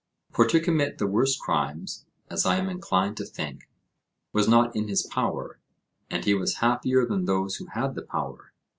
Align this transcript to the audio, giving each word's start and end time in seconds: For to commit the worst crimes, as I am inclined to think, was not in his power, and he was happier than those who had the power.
For 0.31 0.47
to 0.47 0.59
commit 0.59 0.97
the 0.97 1.05
worst 1.05 1.39
crimes, 1.39 2.07
as 2.27 2.43
I 2.43 2.55
am 2.57 2.69
inclined 2.71 3.17
to 3.17 3.23
think, 3.23 3.69
was 4.33 4.47
not 4.47 4.75
in 4.75 4.87
his 4.87 5.05
power, 5.05 5.59
and 6.09 6.25
he 6.25 6.33
was 6.33 6.55
happier 6.55 7.05
than 7.05 7.25
those 7.25 7.57
who 7.57 7.67
had 7.67 7.93
the 7.93 8.01
power. 8.01 8.51